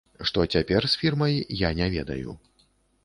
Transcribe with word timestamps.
Што 0.29 0.45
цяпер 0.57 0.87
з 0.93 0.99
фірмай, 1.03 1.35
я 1.59 1.69
не 1.81 1.91
ведаю. 1.97 2.37